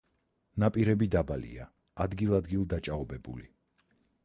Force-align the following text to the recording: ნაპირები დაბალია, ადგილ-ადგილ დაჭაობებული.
ნაპირები 0.63 1.07
დაბალია, 1.15 1.67
ადგილ-ადგილ 2.07 2.67
დაჭაობებული. 2.75 3.49